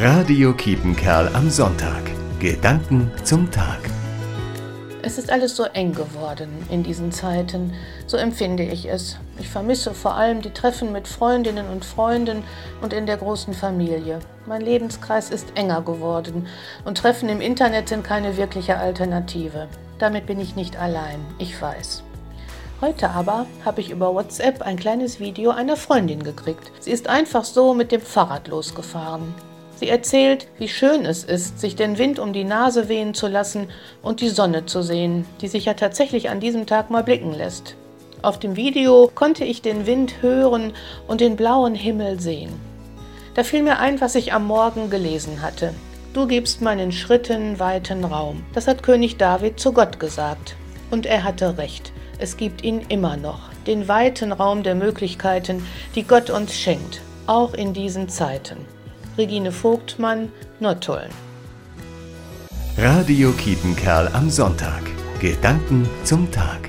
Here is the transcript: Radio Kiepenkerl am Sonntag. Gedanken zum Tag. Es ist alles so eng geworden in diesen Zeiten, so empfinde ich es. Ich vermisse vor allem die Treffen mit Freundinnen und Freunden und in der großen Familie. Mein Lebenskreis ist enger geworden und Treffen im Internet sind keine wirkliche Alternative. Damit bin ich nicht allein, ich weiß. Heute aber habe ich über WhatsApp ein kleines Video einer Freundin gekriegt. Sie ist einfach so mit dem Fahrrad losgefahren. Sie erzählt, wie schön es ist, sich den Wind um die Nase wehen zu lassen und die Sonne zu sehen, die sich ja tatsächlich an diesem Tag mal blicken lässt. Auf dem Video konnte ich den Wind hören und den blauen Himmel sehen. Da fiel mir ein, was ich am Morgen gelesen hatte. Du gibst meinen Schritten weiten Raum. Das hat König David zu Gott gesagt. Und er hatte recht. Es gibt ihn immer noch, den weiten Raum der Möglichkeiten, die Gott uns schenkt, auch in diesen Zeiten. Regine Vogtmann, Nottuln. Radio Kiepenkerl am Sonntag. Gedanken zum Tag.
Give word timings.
Radio 0.00 0.52
Kiepenkerl 0.52 1.28
am 1.34 1.50
Sonntag. 1.50 2.04
Gedanken 2.38 3.10
zum 3.24 3.50
Tag. 3.50 3.80
Es 5.02 5.18
ist 5.18 5.28
alles 5.28 5.56
so 5.56 5.64
eng 5.64 5.92
geworden 5.92 6.50
in 6.70 6.84
diesen 6.84 7.10
Zeiten, 7.10 7.72
so 8.06 8.16
empfinde 8.16 8.62
ich 8.62 8.88
es. 8.88 9.18
Ich 9.40 9.48
vermisse 9.48 9.94
vor 9.94 10.14
allem 10.14 10.40
die 10.40 10.52
Treffen 10.52 10.92
mit 10.92 11.08
Freundinnen 11.08 11.66
und 11.66 11.84
Freunden 11.84 12.44
und 12.80 12.92
in 12.92 13.06
der 13.06 13.16
großen 13.16 13.54
Familie. 13.54 14.20
Mein 14.46 14.60
Lebenskreis 14.60 15.30
ist 15.30 15.48
enger 15.56 15.82
geworden 15.82 16.46
und 16.84 16.98
Treffen 16.98 17.28
im 17.28 17.40
Internet 17.40 17.88
sind 17.88 18.04
keine 18.04 18.36
wirkliche 18.36 18.78
Alternative. 18.78 19.66
Damit 19.98 20.26
bin 20.26 20.38
ich 20.38 20.54
nicht 20.54 20.76
allein, 20.76 21.18
ich 21.40 21.60
weiß. 21.60 22.04
Heute 22.80 23.10
aber 23.10 23.46
habe 23.64 23.80
ich 23.80 23.90
über 23.90 24.14
WhatsApp 24.14 24.62
ein 24.62 24.76
kleines 24.76 25.18
Video 25.18 25.50
einer 25.50 25.76
Freundin 25.76 26.22
gekriegt. 26.22 26.70
Sie 26.78 26.92
ist 26.92 27.08
einfach 27.08 27.44
so 27.44 27.74
mit 27.74 27.90
dem 27.90 28.00
Fahrrad 28.00 28.46
losgefahren. 28.46 29.34
Sie 29.78 29.88
erzählt, 29.88 30.48
wie 30.58 30.66
schön 30.66 31.04
es 31.04 31.22
ist, 31.22 31.60
sich 31.60 31.76
den 31.76 31.98
Wind 31.98 32.18
um 32.18 32.32
die 32.32 32.42
Nase 32.42 32.88
wehen 32.88 33.14
zu 33.14 33.28
lassen 33.28 33.68
und 34.02 34.20
die 34.20 34.28
Sonne 34.28 34.66
zu 34.66 34.82
sehen, 34.82 35.24
die 35.40 35.46
sich 35.46 35.66
ja 35.66 35.74
tatsächlich 35.74 36.30
an 36.30 36.40
diesem 36.40 36.66
Tag 36.66 36.90
mal 36.90 37.04
blicken 37.04 37.32
lässt. 37.32 37.76
Auf 38.20 38.40
dem 38.40 38.56
Video 38.56 39.08
konnte 39.14 39.44
ich 39.44 39.62
den 39.62 39.86
Wind 39.86 40.20
hören 40.20 40.72
und 41.06 41.20
den 41.20 41.36
blauen 41.36 41.76
Himmel 41.76 42.18
sehen. 42.18 42.52
Da 43.34 43.44
fiel 43.44 43.62
mir 43.62 43.78
ein, 43.78 44.00
was 44.00 44.16
ich 44.16 44.32
am 44.32 44.48
Morgen 44.48 44.90
gelesen 44.90 45.42
hatte. 45.42 45.72
Du 46.12 46.26
gibst 46.26 46.60
meinen 46.60 46.90
Schritten 46.90 47.60
weiten 47.60 48.04
Raum. 48.04 48.44
Das 48.54 48.66
hat 48.66 48.82
König 48.82 49.16
David 49.16 49.60
zu 49.60 49.72
Gott 49.72 50.00
gesagt. 50.00 50.56
Und 50.90 51.06
er 51.06 51.22
hatte 51.22 51.56
recht. 51.56 51.92
Es 52.18 52.36
gibt 52.36 52.64
ihn 52.64 52.80
immer 52.88 53.16
noch, 53.16 53.50
den 53.68 53.86
weiten 53.86 54.32
Raum 54.32 54.64
der 54.64 54.74
Möglichkeiten, 54.74 55.64
die 55.94 56.02
Gott 56.02 56.30
uns 56.30 56.58
schenkt, 56.58 57.00
auch 57.28 57.54
in 57.54 57.74
diesen 57.74 58.08
Zeiten. 58.08 58.56
Regine 59.18 59.50
Vogtmann, 59.50 60.30
Nottuln. 60.60 61.10
Radio 62.76 63.32
Kiepenkerl 63.32 64.08
am 64.12 64.30
Sonntag. 64.30 64.82
Gedanken 65.20 65.88
zum 66.04 66.30
Tag. 66.30 66.67